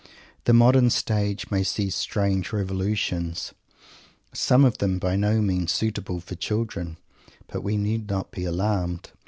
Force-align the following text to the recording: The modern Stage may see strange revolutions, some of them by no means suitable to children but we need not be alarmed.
The 0.45 0.53
modern 0.53 0.89
Stage 0.89 1.51
may 1.51 1.61
see 1.63 1.91
strange 1.91 2.51
revolutions, 2.51 3.53
some 4.33 4.65
of 4.65 4.79
them 4.79 4.97
by 4.97 5.15
no 5.15 5.43
means 5.43 5.71
suitable 5.71 6.21
to 6.21 6.35
children 6.35 6.97
but 7.45 7.61
we 7.61 7.77
need 7.77 8.09
not 8.09 8.31
be 8.31 8.43
alarmed. 8.45 9.11